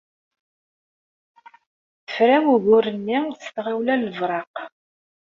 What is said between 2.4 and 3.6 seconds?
ugur-nni s